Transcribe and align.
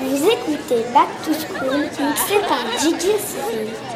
Vous 0.00 0.28
écoutez 0.30 0.84
Back 0.94 1.08
to 1.24 1.32
School 1.32 1.80
mixé 1.80 2.38
par 2.48 2.64
DJ 2.78 3.18
Cyril. 3.18 3.95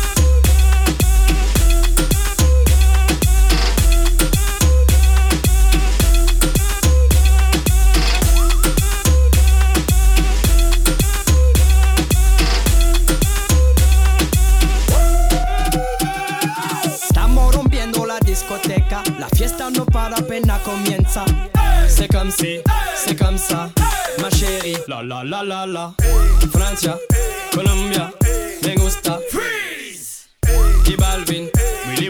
Para 20.01 20.17
apenas 20.17 20.59
comienza. 20.63 21.23
C'est 21.87 22.07
comme 22.07 22.31
si, 22.31 22.59
c'est 22.95 23.15
comme 23.15 23.37
ça, 23.37 23.69
ma 24.19 24.29
chérie. 24.31 24.77
La 24.87 25.03
la 25.03 25.23
la 25.23 25.43
la 25.43 25.65
la. 25.67 25.93
Francia, 26.51 26.97
Colombia, 27.53 28.11
me 28.63 28.75
gusta. 28.75 29.19
Freeze. 29.29 30.29
Y 30.87 30.95
Balvin, 30.95 31.49
Willy 31.87 32.09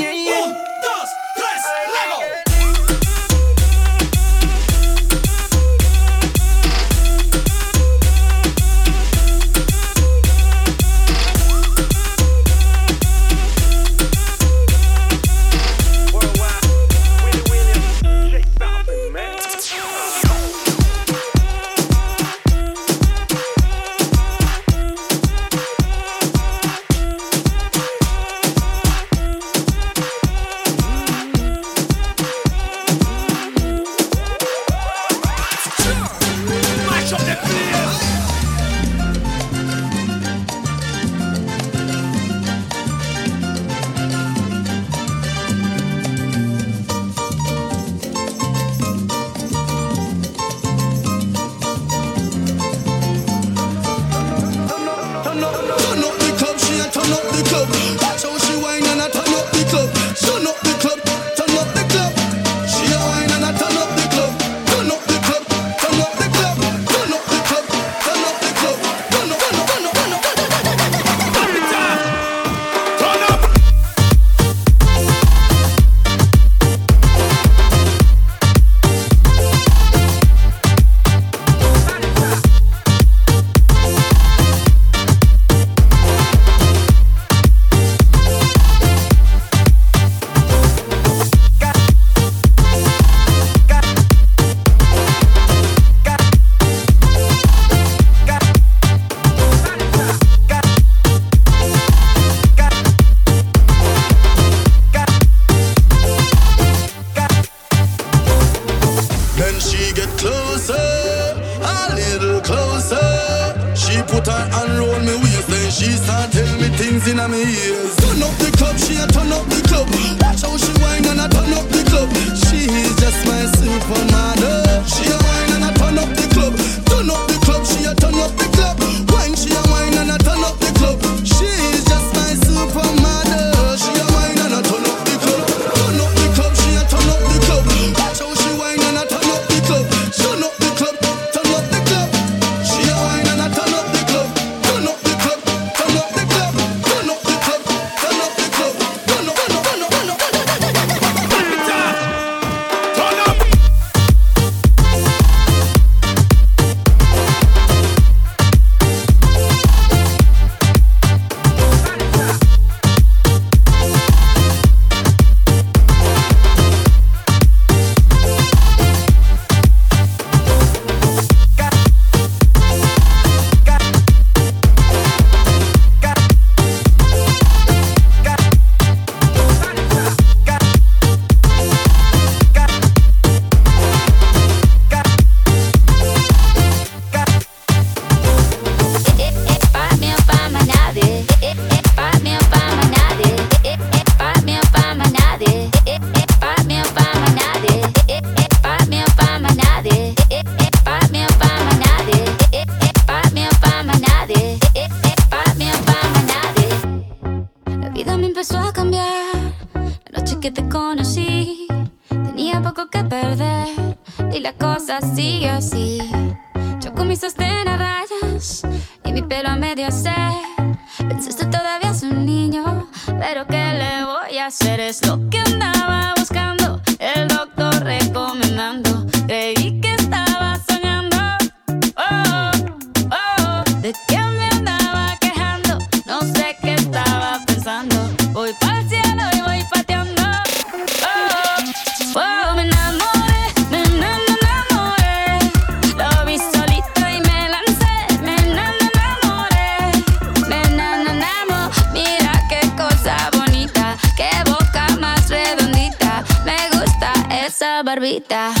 barbita. 258.21 258.60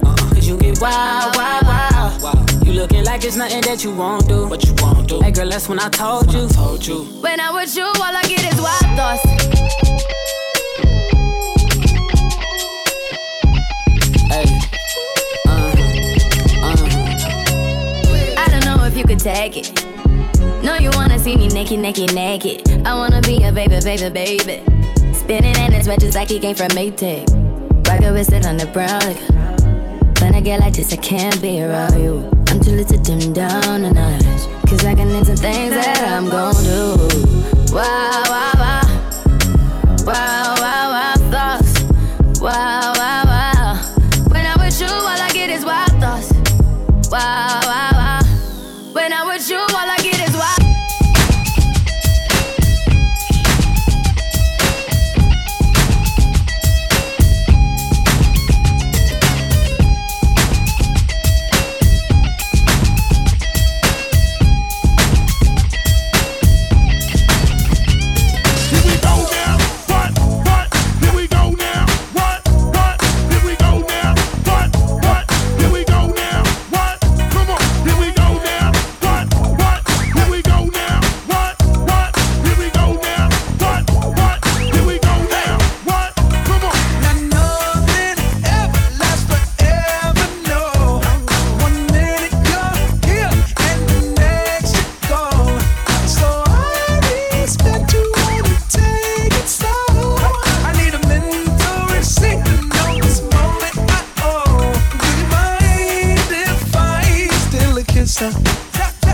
Cause 0.41 0.49
you 0.49 0.57
get 0.57 0.81
wild, 0.81 1.35
wild, 1.35 2.23
wild. 2.23 2.65
You 2.65 2.73
looking 2.73 3.03
like 3.03 3.23
it's 3.23 3.35
nothing 3.35 3.61
that 3.61 3.83
you 3.83 3.93
won't 3.93 4.27
do. 4.27 4.47
What 4.47 4.65
you 4.65 4.73
won't 4.79 5.07
do. 5.07 5.21
Hey 5.21 5.29
girl, 5.29 5.47
that's 5.47 5.69
when 5.69 5.79
I 5.79 5.87
told 5.89 6.33
you. 6.33 6.47
Told 6.47 6.83
you. 6.83 7.03
When 7.21 7.39
I'm 7.39 7.53
with 7.53 7.75
you, 7.75 7.83
all 7.83 7.93
I 8.01 8.23
get 8.23 8.51
is 8.51 8.59
wild 8.59 8.81
thoughts. 8.97 9.21
Hey. 14.31 14.45
Uh-huh. 15.45 15.77
Uh-huh. 16.65 18.35
I 18.39 18.47
don't 18.49 18.65
know 18.65 18.83
if 18.85 18.97
you 18.97 19.03
could 19.03 19.19
take 19.19 19.57
it. 19.57 19.85
No, 20.63 20.75
you 20.77 20.89
wanna 20.93 21.19
see 21.19 21.35
me 21.35 21.49
naked, 21.49 21.79
naked, 21.79 22.15
naked. 22.15 22.67
I 22.83 22.95
wanna 22.95 23.21
be 23.21 23.43
a 23.43 23.51
baby, 23.51 23.79
baby, 23.83 24.09
baby. 24.09 24.63
Spinning 25.13 25.55
in 25.55 25.71
his 25.71 25.87
red 25.87 25.99
just 25.99 26.15
like 26.15 26.29
he 26.29 26.39
came 26.39 26.55
from 26.55 26.69
Maytag. 26.69 27.29
Rocket 27.87 28.11
with 28.11 28.33
it 28.33 28.47
on 28.47 28.57
the 28.57 28.65
brown. 28.65 29.01
Like, 29.01 29.50
when 30.21 30.35
I 30.35 30.41
get 30.41 30.59
like 30.59 30.73
this, 30.73 30.93
I 30.93 30.97
can't 30.97 31.41
be 31.41 31.61
around 31.61 32.01
you. 32.01 32.29
I'm 32.47 32.59
too 32.59 32.71
little 32.71 32.97
to 32.97 32.97
dim 32.97 33.33
down 33.33 33.83
a 33.85 33.91
notch. 33.91 34.47
Cause 34.69 34.85
I 34.85 34.95
can 34.95 35.09
into 35.09 35.35
things 35.35 35.73
that 35.73 36.07
I'm 36.07 36.29
gon' 36.29 36.63
do. 36.63 37.75
Wow. 37.75 38.11
Wow, 38.31 38.53
wow, 38.55 38.81
wow, 40.05 40.40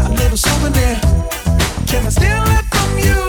a 0.07 0.13
little 0.13 0.37
souvenir. 0.37 0.99
Can 1.87 2.05
I 2.05 2.09
steal 2.09 2.43
it 2.57 2.65
from 2.65 2.99
you? 2.99 3.26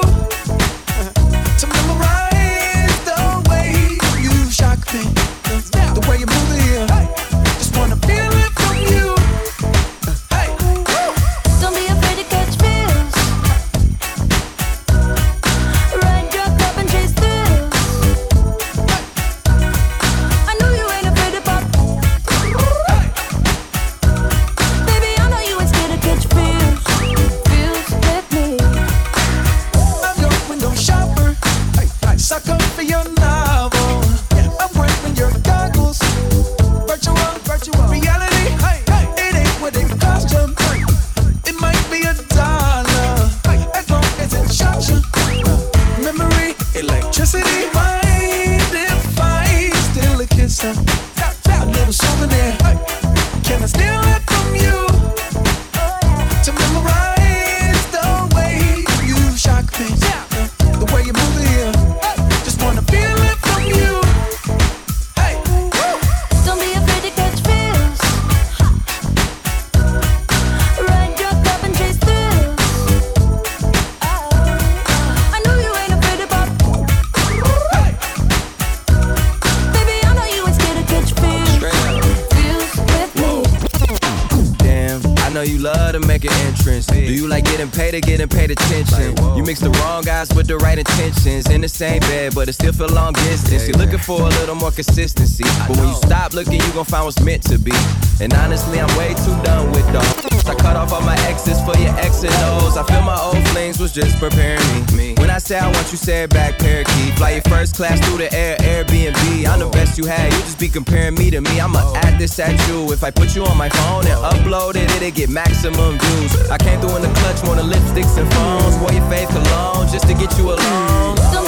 in 91.59 91.63
the 91.63 91.69
same 91.69 91.99
bed, 92.03 92.33
but 92.37 92.49
it 92.49 92.53
still 92.53 92.73
feel 92.73 92.89
long 92.89 93.13
distance. 93.15 93.67
You're 93.67 93.79
looking 93.79 93.99
for 93.99 94.21
a 94.21 94.31
little 94.39 94.55
more 94.55 94.71
consistency. 94.71 95.43
But 95.67 95.77
when 95.77 95.89
you 95.89 95.95
stop 95.95 96.33
looking, 96.33 96.61
you 96.63 96.73
gon' 96.73 96.85
find 96.85 97.05
what's 97.05 97.21
meant 97.21 97.43
to 97.51 97.59
be. 97.59 97.75
And 98.21 98.33
honestly, 98.35 98.79
I'm 98.79 98.91
way 98.97 99.15
too 99.27 99.35
done 99.43 99.73
with 99.73 99.87
dogs. 99.93 100.47
I 100.47 100.55
cut 100.55 100.77
off 100.77 100.93
all 100.93 101.03
my 101.03 101.19
exes 101.27 101.61
for 101.67 101.77
your 101.77 101.91
X 101.99 102.23
and 102.23 102.33
O's. 102.55 102.77
I 102.77 102.85
feel 102.85 103.03
my 103.03 103.19
old 103.21 103.43
flings 103.49 103.81
was 103.81 103.93
just 103.93 104.19
preparing 104.19 104.87
me. 104.97 105.15
When 105.19 105.31
I 105.31 105.39
say 105.39 105.59
I 105.59 105.67
want 105.67 105.91
you, 105.91 105.99
say 105.99 106.23
it 106.23 106.31
back, 106.31 106.59
parakeet. 106.59 107.15
Fly 107.19 107.31
your 107.33 107.43
first 107.51 107.75
class 107.75 107.99
through 108.07 108.19
the 108.19 108.33
air, 108.33 108.57
Airbnb. 108.59 109.47
I'm 109.47 109.59
the 109.59 109.67
oh. 109.67 109.71
best 109.71 109.99
you 109.99 110.07
had, 110.07 110.33
you 110.33 110.39
just 110.47 110.61
be 110.61 110.69
comparing 110.69 111.15
me 111.15 111.31
to 111.31 111.41
me. 111.41 111.61
I'ma 111.61 111.81
oh. 111.83 111.97
add 111.97 112.21
this 112.21 112.39
at 112.39 112.55
you. 112.69 112.93
If 112.93 113.03
I 113.03 113.11
put 113.11 113.35
you 113.35 113.45
on 113.45 113.59
my 113.59 113.69
phone 113.69 114.07
and 114.07 114.15
oh. 114.15 114.31
upload 114.31 114.77
it, 114.77 114.89
it'll 114.95 115.11
get 115.11 115.29
maximum 115.29 115.99
views. 115.99 116.51
I 116.51 116.57
came 116.59 116.81
through 116.81 116.97
in 116.97 117.03
the 117.03 117.13
clutch, 117.19 117.43
more 117.45 117.57
than 117.57 117.67
lipsticks 117.67 118.17
and 118.17 118.33
phones. 118.35 118.79
Wore 118.79 118.93
your 118.93 119.09
faith 119.11 119.29
cologne 119.29 119.89
just 119.89 120.07
to 120.07 120.15
get 120.15 120.31
you 120.39 120.53
alone. 120.53 121.48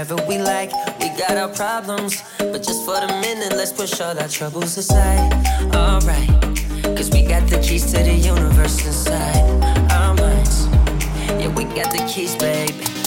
wherever 0.00 0.26
we 0.26 0.38
like. 0.38 0.72
We 0.98 1.08
got 1.10 1.36
our 1.36 1.48
problems, 1.48 2.22
but 2.38 2.62
just 2.62 2.84
for 2.86 2.98
the 3.00 3.06
minute, 3.20 3.52
let's 3.52 3.72
push 3.72 4.00
all 4.00 4.18
our 4.18 4.28
troubles 4.28 4.76
aside. 4.78 5.32
Alright, 5.74 6.28
cause 6.96 7.10
we 7.10 7.22
got 7.22 7.46
the 7.48 7.60
keys 7.62 7.92
to 7.92 7.98
the 7.98 8.14
universe 8.14 8.86
inside 8.86 9.44
our 9.92 10.14
minds. 10.14 10.68
Yeah, 11.38 11.48
we 11.48 11.64
got 11.64 11.92
the 11.92 12.10
keys, 12.12 12.34
baby. 12.36 12.99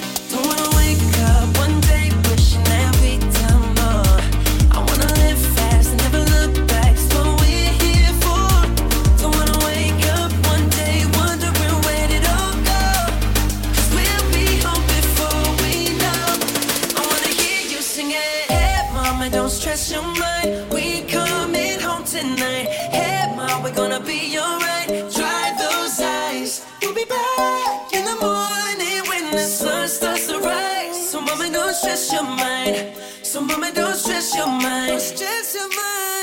stress 32.03 32.21
your 32.21 32.23
mind. 32.35 32.97
So 33.23 33.41
mama, 33.41 33.71
don't 33.73 33.95
stress 33.95 34.35
your 34.35 34.47
mind. 34.47 34.89
Don't 34.89 34.99
stress 34.99 35.55
your 35.55 35.69
mind. 35.69 36.22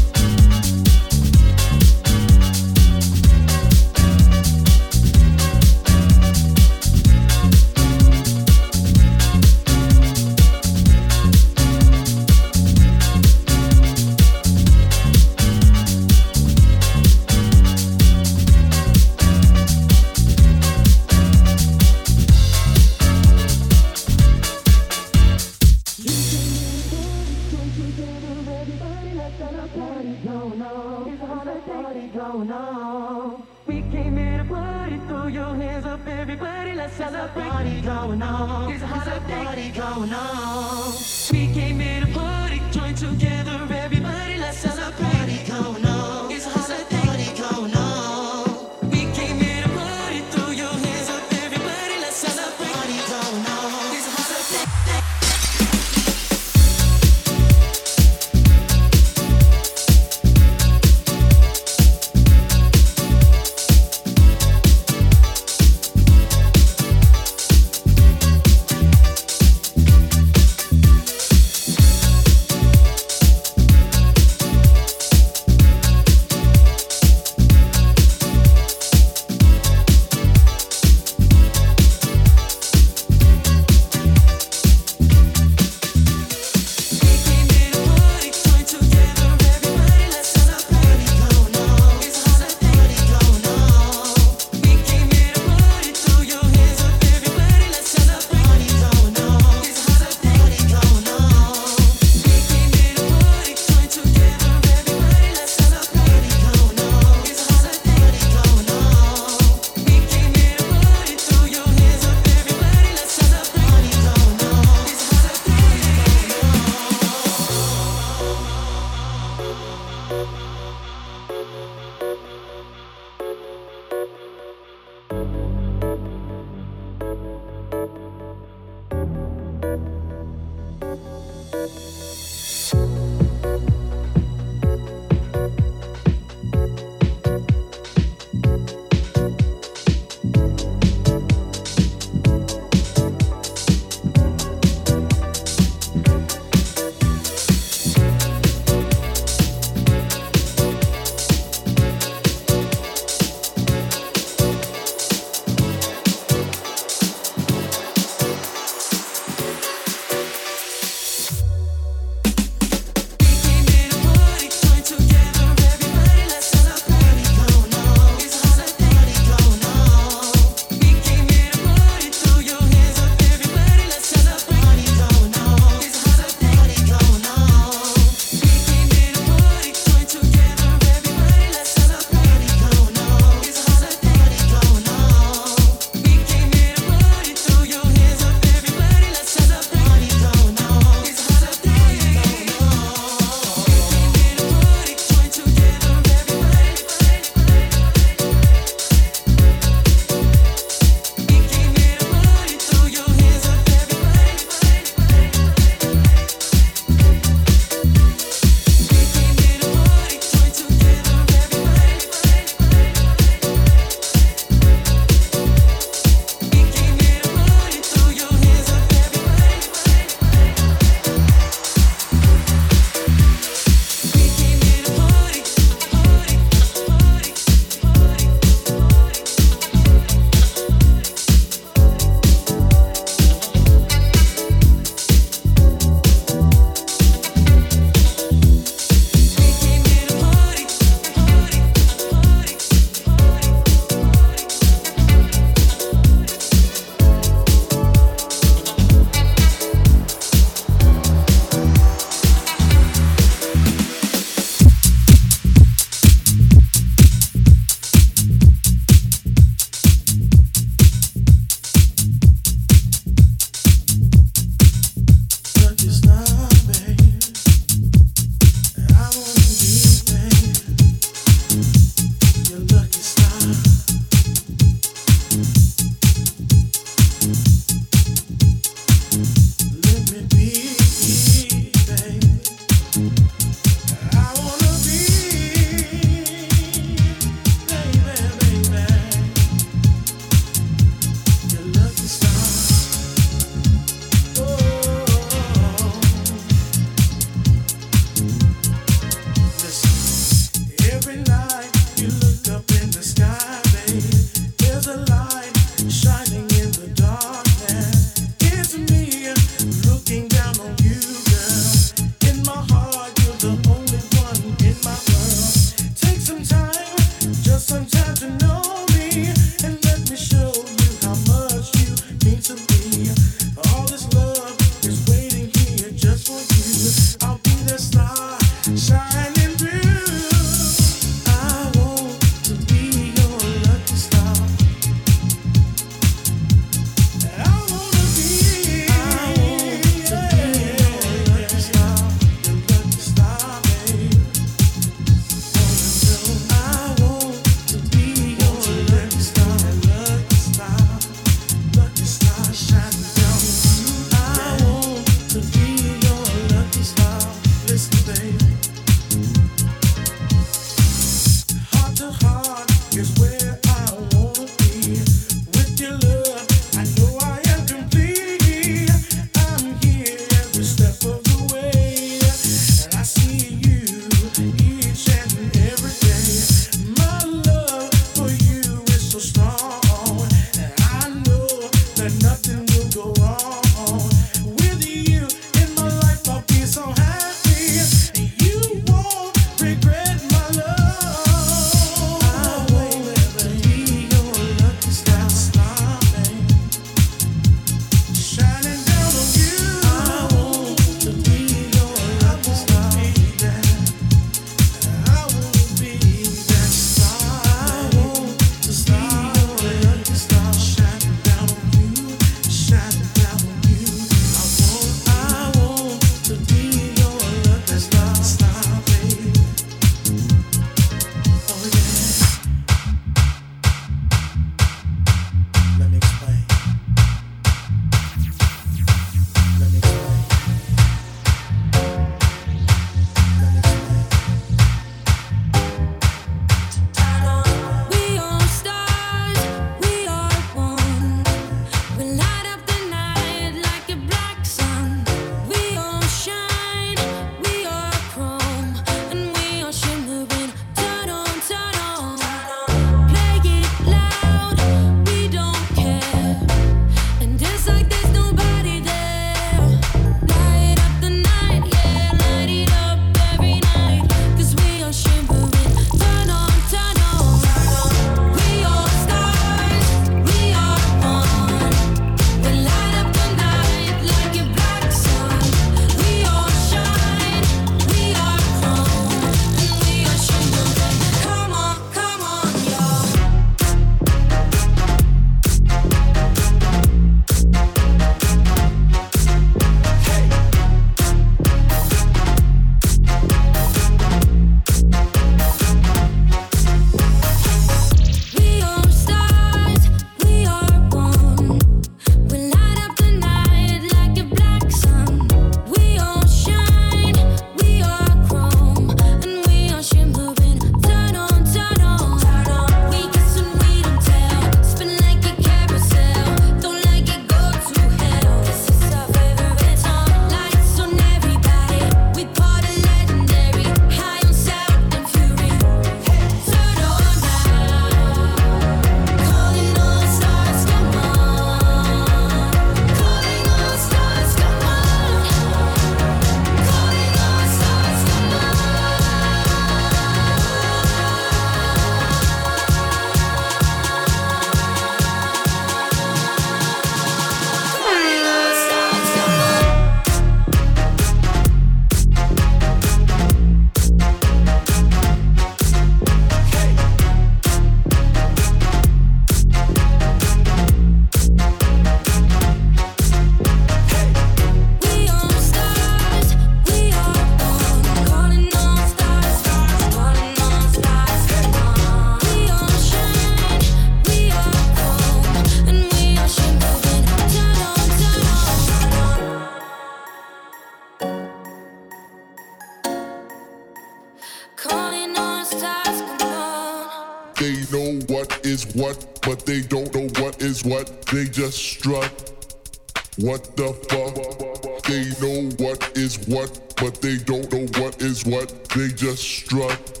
What 593.18 593.56
the 593.56 593.68
fuck? 593.92 594.82
They 594.88 595.04
know 595.20 595.50
what 595.60 595.96
is 595.98 596.16
what, 596.26 596.48
but 596.80 597.02
they 597.02 597.18
don't 597.18 597.44
know 597.52 597.66
what 597.78 598.00
is 598.00 598.24
what. 598.24 598.48
They 598.70 598.88
just 598.88 599.22
strut. 599.22 600.00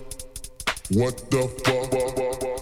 What 0.88 1.20
the 1.30 1.44
fuck? 1.60 1.92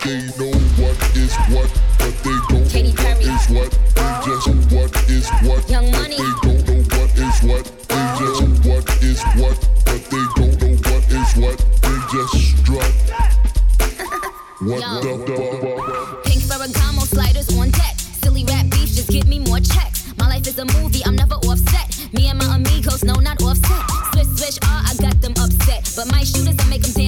They 0.02 0.26
know 0.42 0.50
what 0.74 0.98
is 1.14 1.34
what, 1.54 1.70
but 2.02 2.14
they 2.26 2.34
don't 2.50 2.66
know 2.66 2.90
what 2.98 3.22
is 3.22 3.46
what. 3.54 3.70
They 3.94 4.10
just 4.26 4.50
what 4.74 4.90
is 5.08 5.30
what, 5.46 5.70
Young 5.70 5.86
but 5.92 6.00
money. 6.02 6.16
they 6.18 6.32
don't 6.42 6.66
know 6.66 6.82
what 6.98 7.10
is 7.14 7.36
what. 7.46 7.64
They 7.86 8.02
just 8.18 8.42
what 8.66 8.90
is 9.06 9.22
what, 9.38 9.58
but 9.86 10.02
they 10.10 10.26
don't 10.34 10.56
know 10.58 10.74
what 10.90 11.04
is 11.14 11.30
what. 11.38 11.58
They 11.78 11.98
just 12.10 12.34
strut. 12.58 12.92
What 14.60 14.80
Young. 14.80 15.00
the 15.00 15.14
fuck? 15.30 16.24
Pink 16.24 16.42
Ferragamo 16.42 17.06
sliders 17.06 17.56
on 17.56 17.70
deck. 17.70 17.94
Silly 18.22 18.44
rap 18.44 18.66
beef, 18.68 18.90
just 18.90 19.08
give 19.10 19.28
me 19.28 19.38
more 19.38 19.60
checks 19.60 19.89
life 20.40 20.48
is 20.48 20.58
a 20.58 20.64
movie, 20.80 21.02
I'm 21.04 21.16
never 21.16 21.34
offset. 21.34 21.86
Me 22.12 22.28
and 22.28 22.38
my 22.38 22.56
amigos, 22.56 23.04
no, 23.04 23.14
not 23.14 23.42
offset. 23.42 23.82
Swish, 24.12 24.26
swish, 24.38 24.58
ah, 24.62 24.90
I 24.90 24.94
got 25.02 25.20
them 25.20 25.34
upset. 25.38 25.92
But 25.96 26.10
my 26.10 26.22
shooters, 26.24 26.56
I 26.58 26.68
make 26.68 26.82
them 26.82 26.99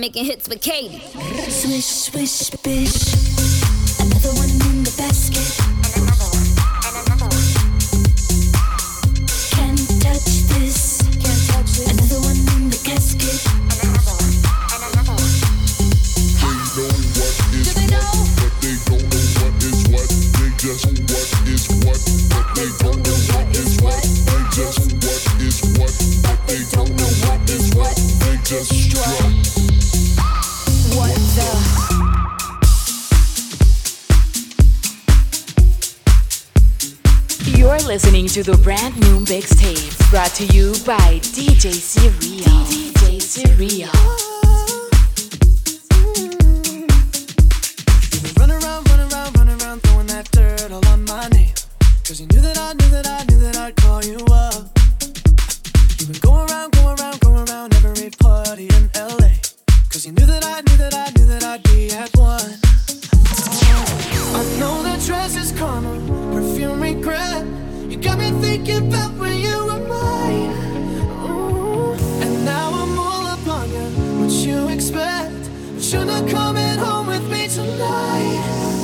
making 0.00 0.24
hits 0.24 0.48
with 0.48 0.60
Katy. 0.60 0.98
Swish, 1.50 1.84
swish, 1.84 2.50
bish. 2.62 3.37
by 40.88 41.20
DJ 41.20 41.70
C. 41.70 41.97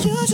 you 0.04 0.33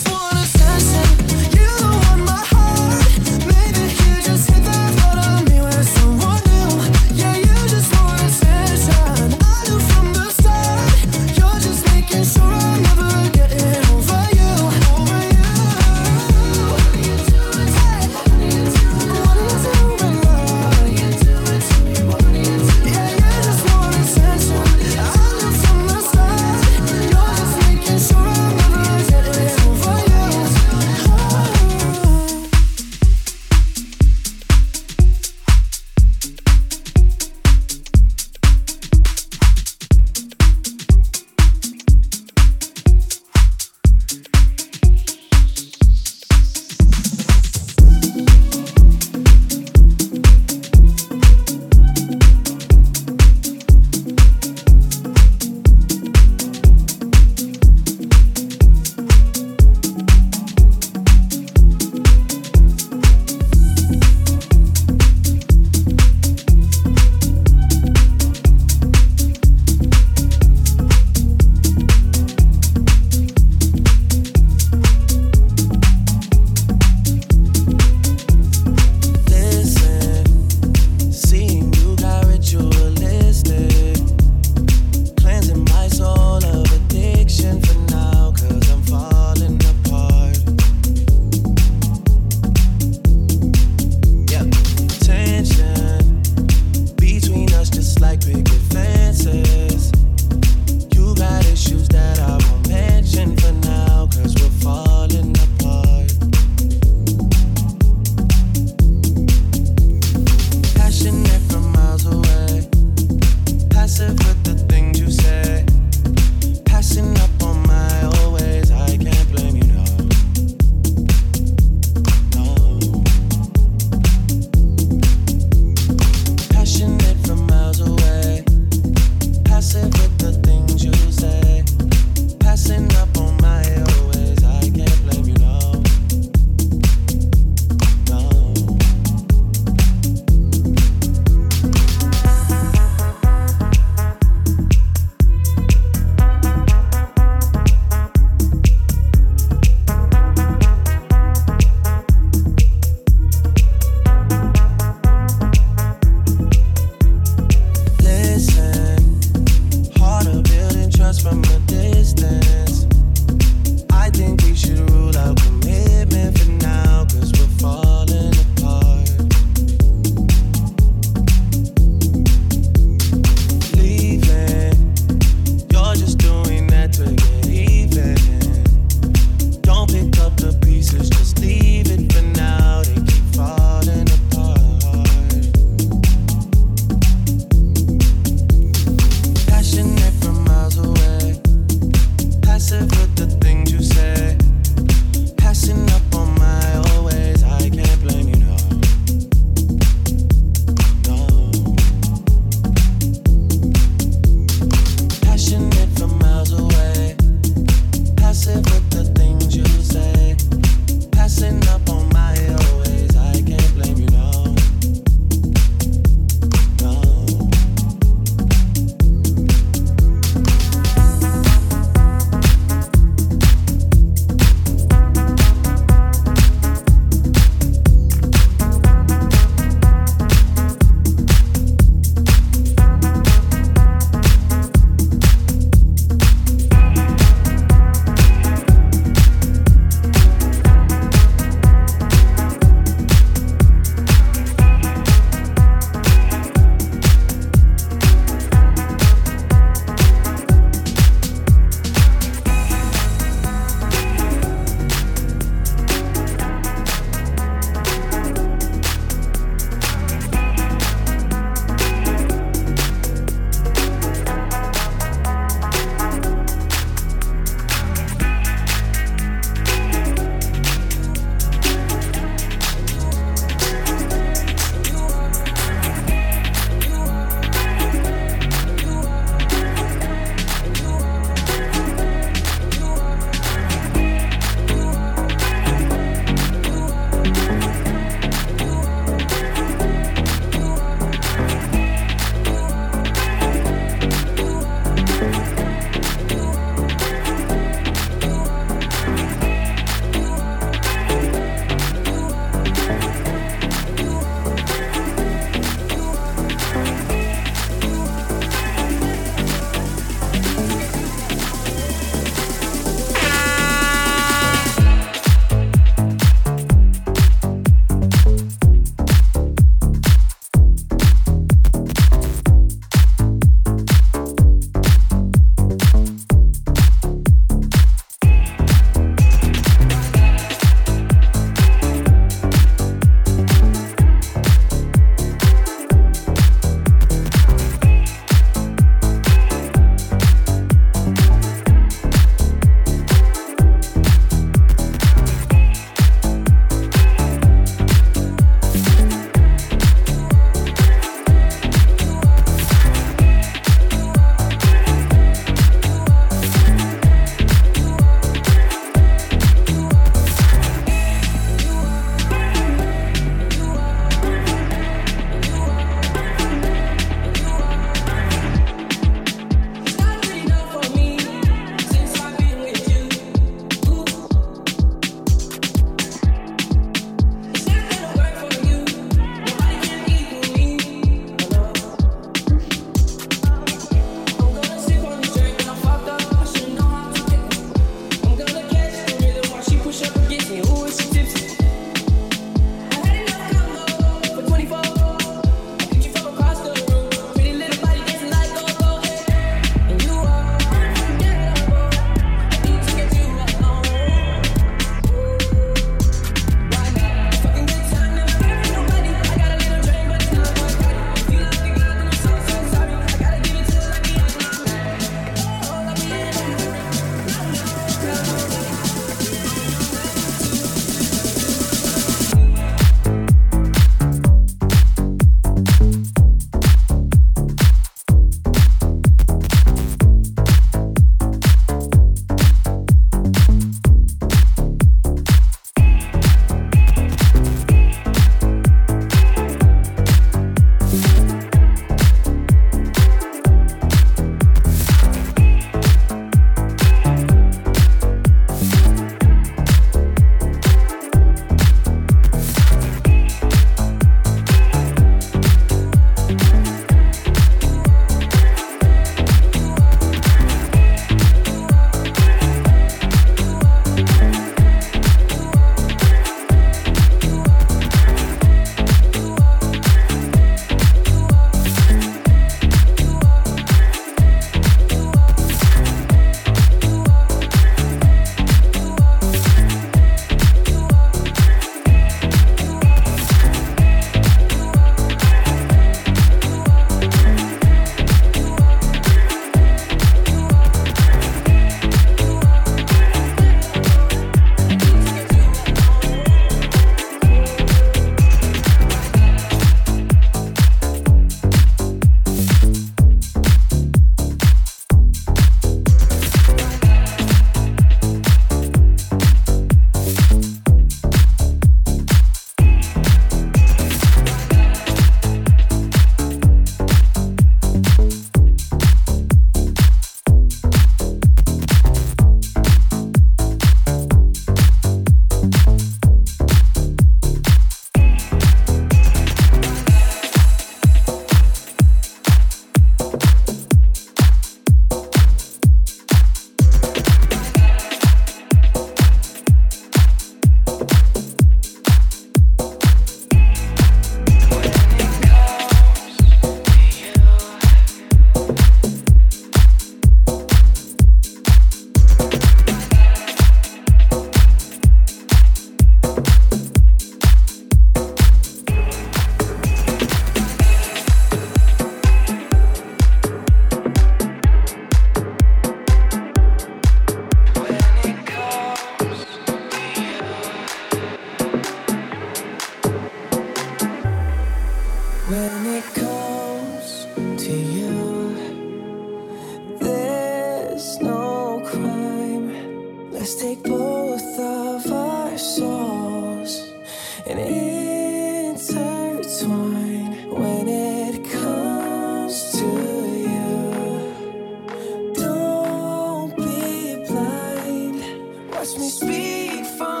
free 599.47 599.63
from 599.63 600.00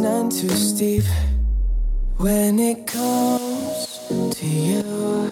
none 0.00 0.30
too 0.30 0.48
steep 0.48 1.04
when 2.16 2.58
it 2.58 2.86
comes 2.86 4.08
to 4.34 4.46
you. 4.46 5.30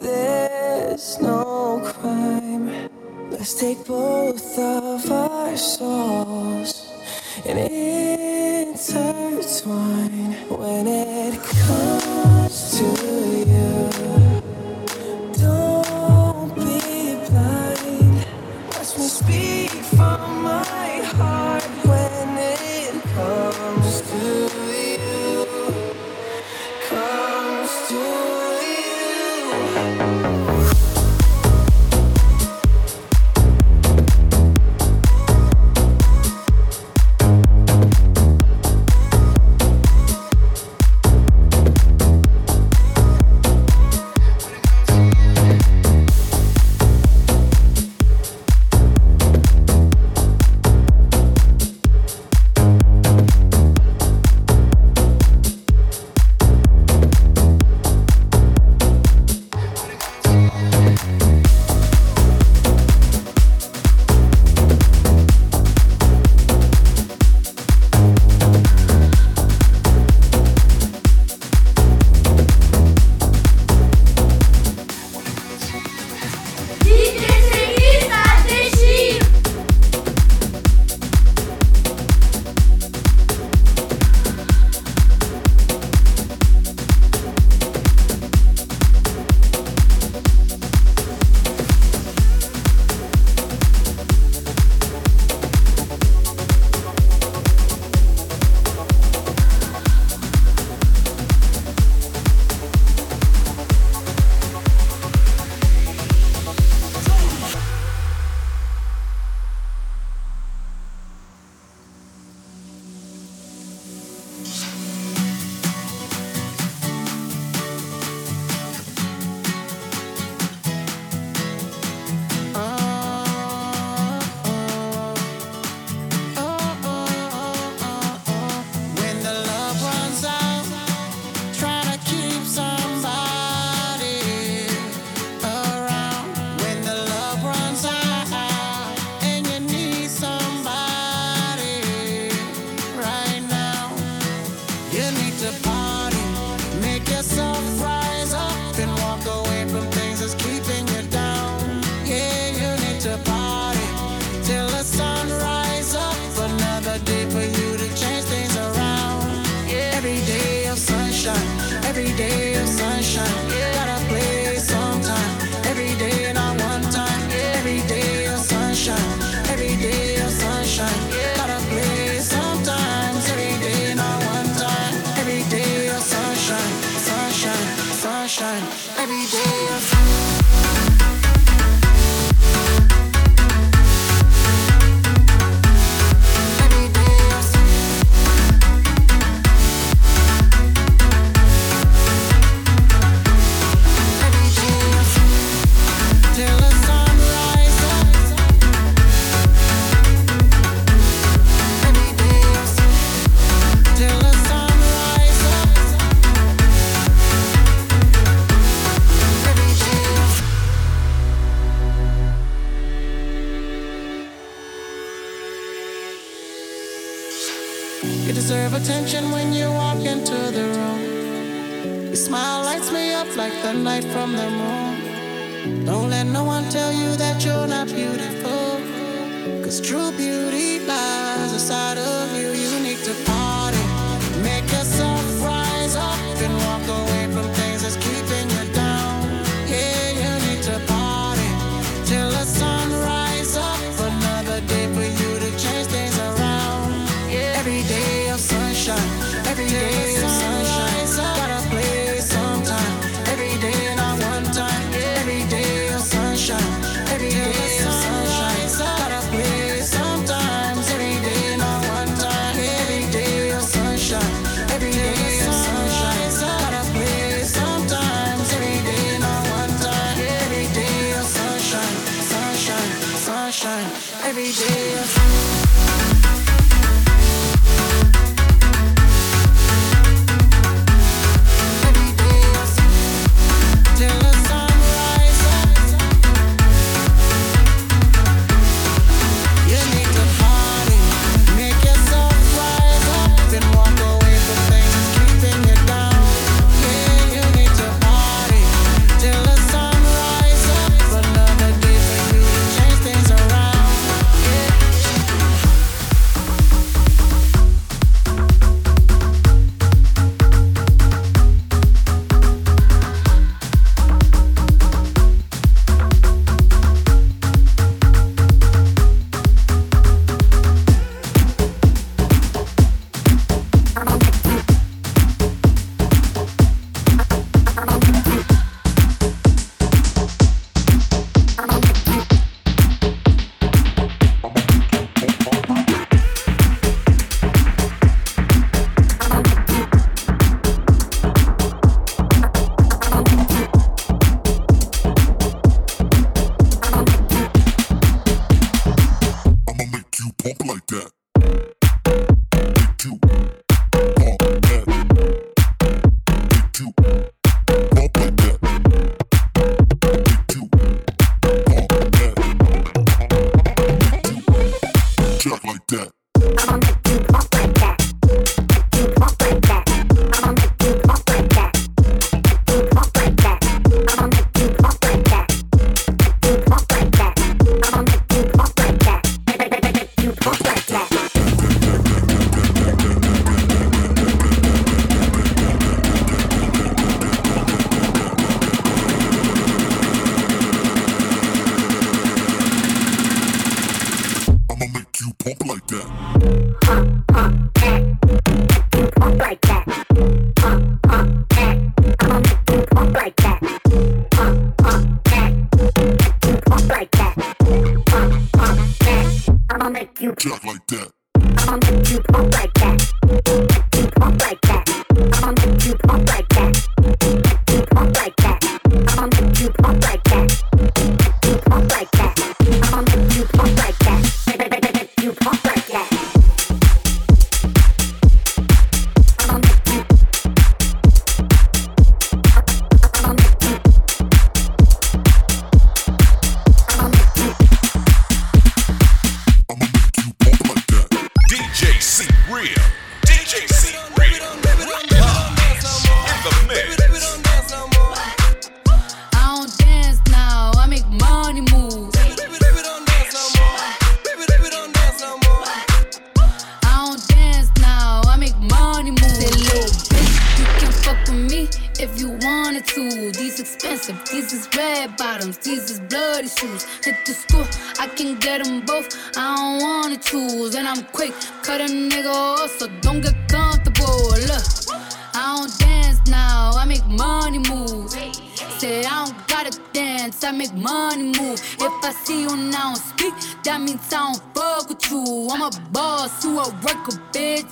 There's 0.00 1.18
no 1.20 1.80
crime. 1.84 2.88
Let's 3.30 3.54
take 3.58 3.84
both 3.84 4.58
of 4.58 5.10
our 5.10 5.56
souls 5.56 6.92
and 7.44 7.58
intertwine 8.68 10.34
when 10.48 10.86
it 10.86 11.42
comes 11.42 12.78
to 12.78 12.84
you. 13.50 13.95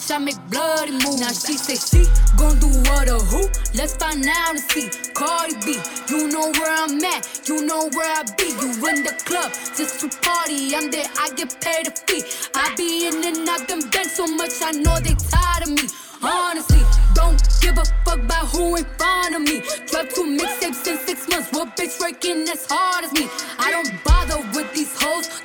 Bitch. 0.05 0.15
I 0.15 0.19
make 0.19 0.51
bloody 0.51 0.93
moves. 0.93 1.21
Now 1.21 1.29
she 1.29 1.57
say 1.57 1.77
she 1.77 2.07
gon' 2.37 2.59
do 2.59 2.69
what 2.91 3.09
or 3.09 3.21
who? 3.21 3.49
Let's 3.75 3.97
find 3.97 4.25
out 4.27 4.51
and 4.51 4.61
see. 4.61 4.91
Cardi 5.15 5.55
B, 5.65 5.79
you 6.09 6.29
know 6.29 6.51
where 6.53 6.71
I'm 6.71 7.03
at, 7.05 7.49
you 7.49 7.65
know 7.65 7.89
where 7.93 8.11
I 8.11 8.23
be. 8.37 8.45
You 8.45 8.71
in 8.89 9.05
the 9.05 9.15
club 9.25 9.53
just 9.77 10.01
to 10.01 10.09
party. 10.21 10.75
I'm 10.75 10.91
there, 10.91 11.07
I 11.19 11.31
get 11.35 11.61
paid 11.61 11.89
a 11.89 11.91
fee. 11.91 12.23
I 12.55 12.75
be 12.77 13.07
in 13.07 13.25
and 13.25 13.49
out 13.49 13.67
them 13.69 13.81
banks 13.91 14.17
so 14.17 14.27
much, 14.27 14.53
I 14.63 14.73
know 14.73 14.99
they 15.01 15.15
tired 15.15 15.65
of 15.65 15.71
me. 15.71 15.89
Honestly, 16.23 16.81
don't 17.15 17.41
give 17.61 17.77
a 17.77 17.85
fuck 18.05 18.19
about 18.19 18.47
who 18.47 18.77
in 18.77 18.85
front 18.97 19.35
of 19.35 19.43
me. 19.43 19.61
Drop 19.87 20.09
two 20.09 20.25
mixtapes 20.25 20.87
in 20.87 20.97
six 20.99 21.29
months. 21.29 21.53
What 21.53 21.77
bitch 21.77 22.01
working 22.01 22.49
as 22.49 22.67
hard 22.69 23.05
as 23.05 23.13
me? 23.13 23.29
I 23.59 23.71
don't 23.71 23.93
bother 24.05 24.39
with. 24.55 24.74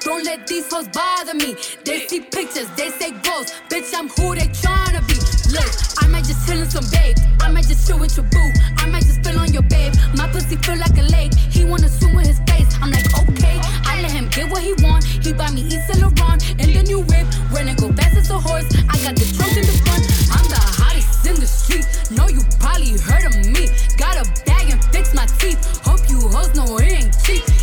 Don't 0.09 0.25
let 0.25 0.47
these 0.47 0.65
hoes 0.73 0.87
bother 0.87 1.35
me. 1.35 1.53
They 1.85 1.99
see 2.07 2.21
pictures, 2.21 2.67
they 2.75 2.89
say 2.89 3.11
goals. 3.21 3.53
Bitch, 3.69 3.93
I'm 3.93 4.09
who 4.09 4.33
they 4.33 4.49
tryna 4.49 5.05
be. 5.05 5.13
Look, 5.53 5.69
I 6.01 6.07
might 6.07 6.25
just 6.25 6.47
chill 6.47 6.57
in 6.57 6.67
some 6.67 6.89
babe. 6.89 7.15
I 7.39 7.51
might 7.51 7.67
just 7.67 7.85
chill 7.85 7.99
with 7.99 8.17
your 8.17 8.25
boo. 8.25 8.49
I 8.77 8.87
might 8.87 9.05
just 9.05 9.21
spill 9.21 9.37
on 9.37 9.53
your 9.53 9.61
babe. 9.61 9.93
My 10.17 10.27
pussy 10.27 10.55
feel 10.55 10.77
like 10.77 10.97
a 10.97 11.05
lake. 11.13 11.35
He 11.35 11.63
wanna 11.63 11.87
swim 11.87 12.15
with 12.15 12.25
his 12.25 12.39
face. 12.49 12.73
I'm 12.81 12.89
like, 12.89 13.05
okay. 13.21 13.61
I 13.85 14.01
let 14.01 14.09
him 14.09 14.29
get 14.29 14.49
what 14.49 14.63
he 14.63 14.73
want. 14.81 15.05
He 15.05 15.31
buy 15.31 15.51
me 15.51 15.61
Yves 15.61 15.85
Saint 15.85 16.01
Laurent 16.01 16.41
and 16.57 16.73
the 16.73 16.81
new 16.89 17.01
whip. 17.01 17.27
Running 17.53 17.75
go 17.75 17.93
fast 17.93 18.17
as 18.17 18.31
a 18.31 18.39
horse. 18.39 18.65
I 18.89 18.97
got 19.05 19.13
the 19.13 19.29
trunk 19.37 19.61
in 19.61 19.65
the 19.69 19.77
front. 19.85 20.01
I'm 20.33 20.47
the 20.49 20.57
hottest 20.57 21.21
in 21.29 21.35
the 21.35 21.45
street. 21.45 21.85
Know 22.09 22.27
you 22.27 22.41
probably 22.57 22.97
heard 22.97 23.29
of 23.29 23.37
me. 23.45 23.69
Got 23.95 24.17
a 24.17 24.25
bag 24.49 24.73
and 24.73 24.83
fix 24.85 25.13
my 25.13 25.27
teeth. 25.37 25.61
Hope 25.85 26.01
you 26.09 26.17
hoes 26.33 26.49
know 26.55 26.65
it 26.79 26.89
ain't 26.97 27.13
cheap. 27.21 27.58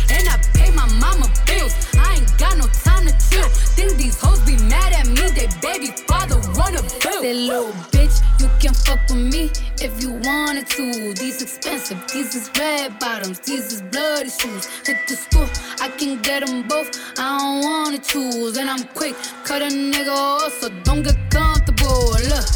Wanted 10.27 10.67
to. 10.67 11.13
These 11.13 11.41
expensive, 11.41 11.99
these 12.13 12.35
is 12.35 12.51
red 12.59 12.99
bottoms, 12.99 13.39
these 13.39 13.71
is 13.73 13.81
bloody 13.81 14.29
shoes. 14.29 14.65
Hit 14.85 14.99
the 15.07 15.15
school, 15.15 15.47
I 15.79 15.87
can 15.99 16.21
get 16.21 16.45
them 16.45 16.67
both. 16.67 16.89
I 17.17 17.37
don't 17.39 17.61
wanna 17.63 17.99
choose, 17.99 18.57
and 18.57 18.69
I'm 18.69 18.83
quick, 18.99 19.15
cut 19.45 19.61
a 19.61 19.67
nigga 19.67 20.09
off, 20.09 20.53
so 20.59 20.67
don't 20.83 21.03
get 21.03 21.17
comfortable. 21.31 22.11
Look, 22.31 22.47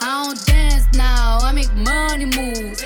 I 0.00 0.24
don't 0.24 0.40
dance 0.46 0.86
now, 0.94 1.38
I 1.42 1.52
make 1.52 1.72
money 1.74 2.24
move. 2.24 2.78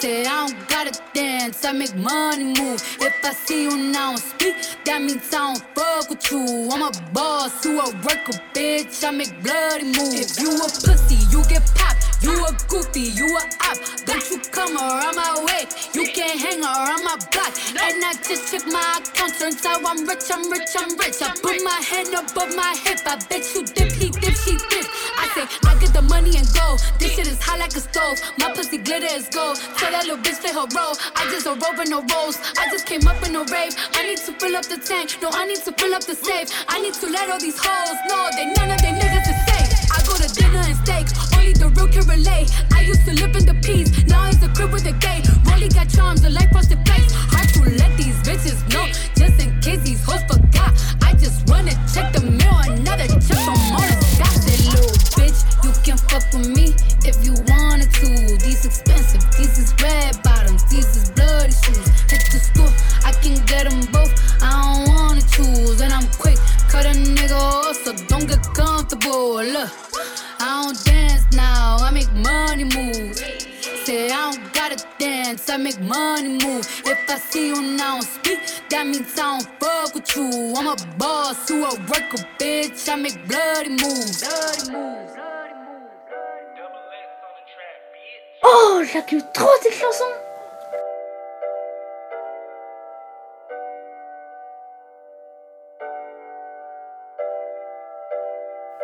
Say 0.00 0.26
I 0.26 0.46
don't 0.46 0.68
gotta 0.68 0.92
dance, 1.12 1.64
I 1.64 1.72
make 1.72 1.94
money 1.96 2.44
move. 2.60 2.80
If 3.00 3.14
I 3.24 3.32
see 3.32 3.62
you 3.64 3.76
now 3.76 4.14
speak, 4.16 4.54
that 4.84 5.00
means 5.02 5.32
I 5.34 5.38
don't 5.38 5.62
fuck 5.74 6.10
with 6.10 6.30
you. 6.30 6.68
I'm 6.72 6.82
a 6.82 6.92
boss, 7.12 7.64
you 7.64 7.80
a 7.80 7.86
worker, 8.04 8.36
bitch. 8.54 9.02
I 9.02 9.10
make 9.10 9.32
bloody 9.42 9.84
moves. 9.84 10.20
If 10.24 10.40
you 10.40 10.50
a 10.56 10.68
pussy, 10.84 11.18
you 11.32 11.42
get 11.48 11.64
popped. 11.74 12.05
You 12.22 12.32
a 12.44 12.52
goofy, 12.68 13.12
you 13.12 13.26
a 13.36 13.42
op. 13.68 13.78
Don't 14.06 14.24
you 14.30 14.38
come 14.50 14.76
around 14.76 15.16
my 15.16 15.44
way. 15.44 15.66
You 15.92 16.06
can't 16.12 16.40
hang 16.40 16.62
around 16.64 17.04
my 17.04 17.16
block. 17.30 17.52
And 17.76 18.02
I 18.04 18.14
just 18.24 18.50
check 18.50 18.66
my 18.66 19.00
account. 19.00 19.34
Turns 19.38 19.64
out 19.66 19.84
I'm 19.84 20.06
rich, 20.06 20.30
I'm 20.32 20.50
rich, 20.50 20.72
I'm 20.76 20.96
rich. 20.96 21.20
I 21.20 21.30
put 21.42 21.62
my 21.62 21.80
hand 21.84 22.14
above 22.14 22.56
my 22.56 22.74
hip. 22.82 23.00
I 23.06 23.16
bet 23.28 23.44
you 23.54 23.64
dip, 23.64 23.92
he 23.92 24.10
dip, 24.10 24.34
she 24.34 24.56
dip. 24.70 24.86
I 25.18 25.28
say, 25.34 25.44
I 25.68 25.78
get 25.78 25.92
the 25.92 26.02
money 26.02 26.36
and 26.36 26.48
go. 26.54 26.76
This 26.98 27.12
shit 27.14 27.26
is 27.26 27.40
hot 27.42 27.58
like 27.58 27.76
a 27.76 27.80
stove. 27.80 28.18
My 28.38 28.52
pussy 28.52 28.78
glitter 28.78 29.12
is 29.12 29.28
gold. 29.28 29.58
Tell 29.76 29.92
that 29.92 30.06
little 30.06 30.22
bitch 30.24 30.40
play 30.40 30.52
her 30.52 30.66
role. 30.72 30.96
I 31.16 31.28
just 31.30 31.46
a 31.46 31.52
rope 31.52 31.78
and 31.78 31.90
no 31.90 32.00
rolls. 32.16 32.38
I 32.56 32.70
just 32.70 32.86
came 32.86 33.06
up 33.06 33.20
in 33.28 33.36
a 33.36 33.44
rave. 33.44 33.76
I 33.92 34.06
need 34.08 34.18
to 34.24 34.32
fill 34.32 34.56
up 34.56 34.64
the 34.64 34.78
tank. 34.78 35.18
No, 35.20 35.28
I 35.32 35.46
need 35.46 35.60
to 35.68 35.72
fill 35.72 35.94
up 35.94 36.04
the 36.04 36.14
safe. 36.14 36.48
I 36.68 36.80
need 36.80 36.94
to 36.94 37.06
let 37.10 37.28
all 37.30 37.40
these 37.40 37.60
hoes 37.60 37.98
know 38.08 38.24
that 38.32 38.46
none 38.56 38.70
of 38.72 38.80
they 38.80 38.94
niggas 38.96 39.28
is 39.28 39.40
safe. 39.44 39.68
I 39.92 39.98
go 40.08 40.16
to 40.16 40.28
dinner 40.32 40.64
and 40.64 40.76
steak. 40.80 41.35
Only 41.46 41.58
the 41.62 41.68
real 41.78 41.86
can 41.86 42.02
relate. 42.08 42.50
I 42.74 42.80
used 42.80 43.04
to 43.06 43.14
live 43.14 43.36
in 43.36 43.46
the 43.46 43.54
peace. 43.62 44.04
Now 44.06 44.26
it's 44.26 44.42
a 44.42 44.48
crib 44.48 44.72
with 44.72 44.84
a 44.86 44.92
gate. 44.98 45.30
Rolly 45.46 45.68
got 45.68 45.88
charms, 45.88 46.24
a 46.24 46.30
life 46.30 46.50
frosted 46.50 46.82
face. 46.88 47.06
Hard 47.14 47.46
to 47.54 47.62
let 47.78 47.96
these 47.96 48.18
bitches 48.26 48.58
know. 48.74 48.82
Just 49.14 49.38
in 49.38 49.54
case 49.60 49.78
these 49.86 50.02
hoes 50.02 50.26
forgot. 50.26 50.74
I 51.06 51.14
just 51.14 51.46
wanna 51.46 51.70
check 51.94 52.12
the 52.12 52.26
mail. 52.26 52.58
Another 52.66 53.06
check 53.22 53.38
from 53.46 53.54
all 53.78 53.86
the. 53.86 53.94
That 54.18 54.34
little 54.42 54.90
bitch, 55.14 55.38
you 55.62 55.70
can 55.86 55.96
fuck 56.10 56.26
with 56.34 56.50
me 56.50 56.74
if 57.06 57.14
you 57.22 57.38
wanted 57.46 57.94
to. 57.94 58.10
These 58.42 58.66
expensive, 58.66 59.22
these 59.38 59.54
is 59.54 59.70
red 59.78 60.18
bottoms, 60.26 60.66
these 60.66 60.90
is 60.98 61.10
bloody 61.14 61.54
shoes. 61.54 61.86
Hit 62.10 62.26
the 62.34 62.42
school, 62.42 62.72
I 63.06 63.14
can 63.22 63.38
get 63.46 63.70
them 63.70 63.86
both. 63.94 64.10
I 64.42 64.50
don't 64.50 64.90
wanna 64.90 65.22
choose, 65.22 65.80
and 65.80 65.92
I'm 65.92 66.10
quick, 66.18 66.38
cut 66.66 66.86
a 66.86 66.94
nigga 66.98 67.38
off, 67.38 67.76
so 67.86 67.94
don't 68.10 68.26
get 68.26 68.42
comfortable. 68.50 69.44
Look, 69.46 69.70
I 70.40 70.62
don't 70.64 70.84
dance 70.84 71.24
now, 71.32 71.76
I 71.80 71.90
make 71.90 72.12
money 72.12 72.64
move. 72.64 73.16
Say 73.84 74.10
I 74.10 74.30
don't 74.30 74.52
gotta 74.52 74.84
dance, 74.98 75.48
I 75.48 75.56
make 75.56 75.80
money 75.80 76.44
move. 76.44 76.66
If 76.84 77.10
I 77.10 77.18
see 77.18 77.48
you 77.48 77.62
now 77.62 78.00
speak, 78.00 78.40
that 78.70 78.86
means 78.86 79.18
I 79.18 79.38
don't 79.38 79.60
fuck 79.60 79.94
with 79.94 80.16
you. 80.16 80.54
I'm 80.56 80.66
a 80.66 80.76
boss, 80.98 81.48
you 81.50 81.64
a 81.64 81.70
worker, 81.70 82.18
bitch. 82.38 82.88
I 82.88 82.96
make 82.96 83.26
bloody 83.28 83.70
moves. 83.70 84.20
Bloody 84.22 84.72
moves. 84.72 85.12
Oh, 88.42 88.84
j'accuse 88.92 89.24
trop 89.34 89.48
cette 89.62 89.72
chanson 89.72 90.04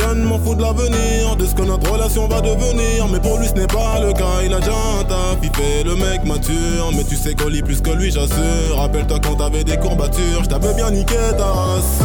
suis 0.00 0.08
jeune, 0.08 0.22
m'en 0.24 0.38
fous 0.38 0.54
de 0.54 0.62
l'avenir, 0.62 1.36
de 1.36 1.46
ce 1.46 1.54
que 1.54 1.62
notre 1.62 1.90
relation 1.90 2.28
va 2.28 2.40
devenir. 2.40 3.08
Mais 3.10 3.20
pour 3.20 3.38
lui, 3.38 3.48
ce 3.48 3.54
n'est 3.54 3.66
pas 3.66 4.00
le 4.00 4.12
cas, 4.12 4.42
il 4.44 4.52
a 4.52 4.58
déjà 4.58 4.72
un 5.00 5.04
taf, 5.04 5.38
il 5.42 5.50
fait 5.50 5.84
le 5.84 5.96
mec 5.96 6.24
mature. 6.24 6.90
Mais 6.96 7.04
tu 7.04 7.16
sais 7.16 7.34
qu'on 7.34 7.48
lit 7.48 7.62
plus 7.62 7.80
que 7.80 7.90
lui, 7.90 8.10
j'assure. 8.10 8.76
Rappelle-toi 8.76 9.18
quand 9.22 9.36
t'avais 9.36 9.64
des 9.64 9.76
courbatures, 9.76 10.44
je 10.44 10.48
t'avais 10.48 10.74
bien 10.74 10.90
niqué 10.90 11.16
ta 11.36 11.46
race. 11.46 12.00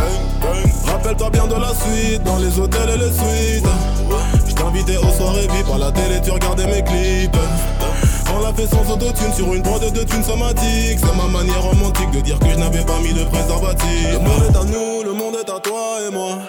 Rappelle-toi 0.86 1.30
bien 1.32 1.48
de 1.48 1.56
la 1.56 1.74
suite, 1.74 2.24
dans 2.24 2.38
les 2.38 2.60
hôtels 2.60 2.90
et 2.90 2.98
les 2.98 3.12
suites. 3.12 3.70
Je 4.48 4.54
t'invitais 4.54 4.98
aux 4.98 5.12
soirées 5.18 5.48
VIP 5.48 5.70
à 5.74 5.78
la 5.78 5.92
télé, 5.92 6.22
tu 6.24 6.32
regardais 6.32 6.68
mes 6.68 6.84
clips. 6.84 7.38
On 8.36 8.42
l'a 8.42 8.54
fait 8.54 8.68
sans 8.68 8.92
autotune 8.92 9.34
sur 9.34 9.54
une 9.54 9.62
prod 9.62 9.82
de 9.82 10.04
thunes 10.04 10.24
somatique. 10.24 11.00
C'est 11.00 11.16
ma 11.16 11.28
manière 11.28 11.62
romantique 11.62 12.12
de 12.12 12.20
dire 12.20 12.38
que 12.40 12.50
je 12.50 12.58
n'avais 12.58 12.84
pas 12.84 13.00
mis 13.00 13.14
de 13.14 13.24
préservatif. 13.24 14.12
Le 14.12 14.20
monde 14.20 14.44
est 14.50 14.58
à 14.58 14.64
nous, 14.64 15.04
le 15.04 15.14
monde 15.14 15.36
est 15.36 15.50
à 15.50 15.60
toi 15.60 16.00
et 16.06 16.12
moi. 16.12 16.40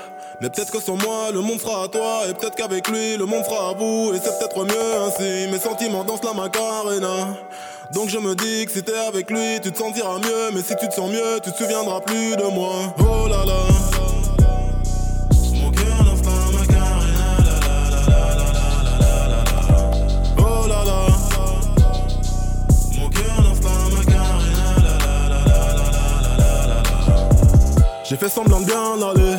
Mais 0.41 0.51
peut-être 0.51 0.71
que 0.71 0.81
sans 0.81 0.97
moi, 0.97 1.31
le 1.33 1.41
monde 1.41 1.59
sera 1.59 1.85
à 1.85 1.89
toi. 1.89 2.23
Et 2.29 2.35
peut-être 2.35 2.55
qu'avec 2.57 2.89
lui, 2.89 3.17
le 3.17 3.25
monde 3.25 3.43
sera 3.45 3.71
à 3.71 3.73
vous. 3.73 4.13
Et 4.15 4.21
c'est 4.23 4.39
peut-être 4.39 4.65
mieux 4.65 4.97
ainsi. 5.07 5.51
Mes 5.51 5.59
sentiments 5.59 6.05
dansent 6.05 6.25
la 6.25 6.35
macarena. 6.35 7.35
Donc 7.93 8.11
je 8.11 8.19
me 8.19 8.35
dis 8.35 8.67
que 8.67 8.73
si 8.73 8.83
t'es 8.83 8.99
avec 8.99 9.31
lui, 9.31 9.61
tu 9.63 9.73
te 9.73 9.79
sentiras 9.79 10.19
mieux. 10.19 10.51
Mais 10.53 10.61
si 10.61 10.77
tu 10.77 10.89
te 10.89 10.95
sens 10.95 11.11
mieux, 11.11 11.41
tu 11.43 11.53
te 11.53 11.57
souviendras 11.57 12.01
plus 12.01 12.37
de 12.37 12.45
moi. 12.53 12.95
Oh 12.99 13.29
là 13.29 13.47
là. 13.47 13.63
Mon 15.55 15.71
cœur 15.71 16.05
la 16.05 16.13
macarena. 16.59 17.39
Oh 20.39 20.67
là 20.69 20.85
là. 20.85 21.07
Mon 22.99 23.09
cœur 23.09 23.37
la 23.43 23.51
macarena. 23.97 24.37
J'ai 28.05 28.17
fait 28.17 28.29
semblant 28.29 28.61
de 28.61 28.67
bien 28.67 29.01
aller. 29.01 29.39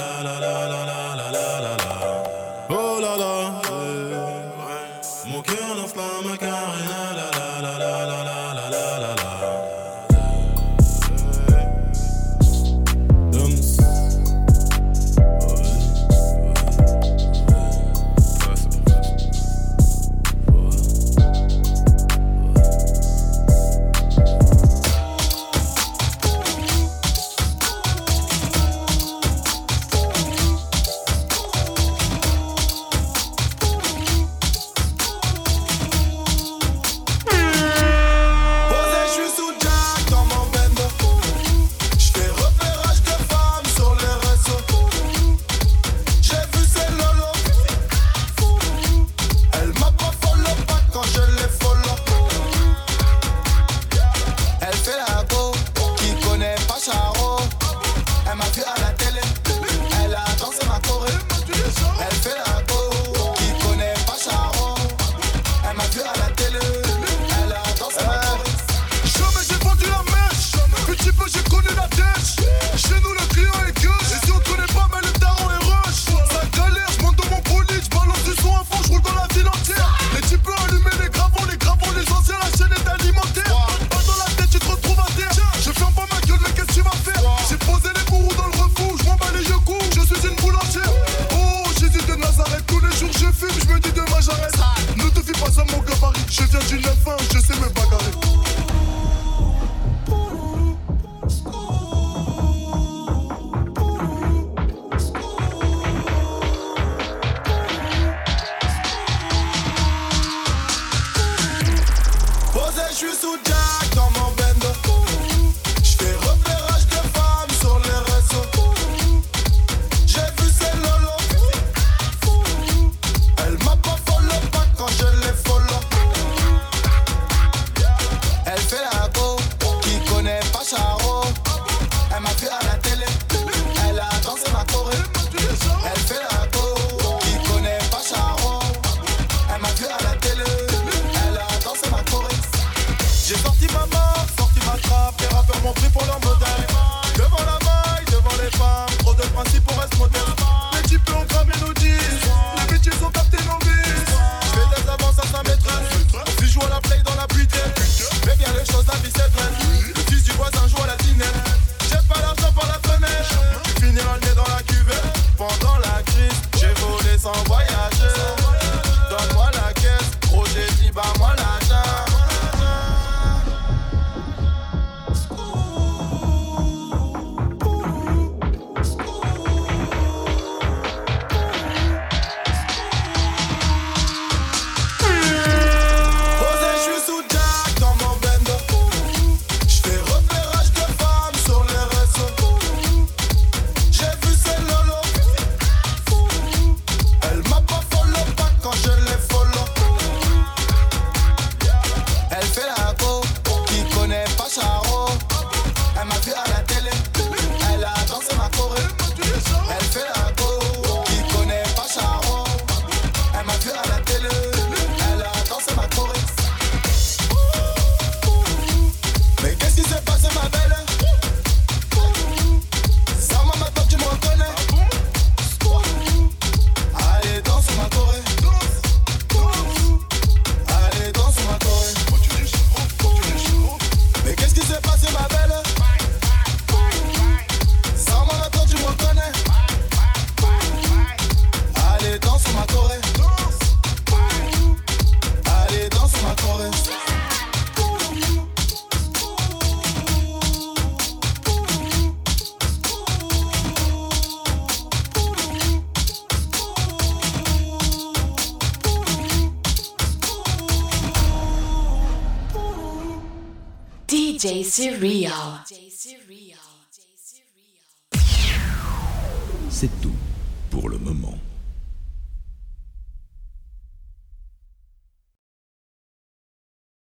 Surreal. 264.71 265.60